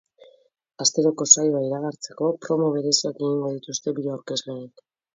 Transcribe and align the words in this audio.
Asteroko 0.85 1.27
saioa 1.33 1.61
iragartzeko, 1.67 2.31
promo 2.47 2.73
bereziak 2.79 3.23
egingo 3.27 3.55
dituzte 3.61 3.99
bi 4.01 4.11
aurkezleek. 4.19 4.89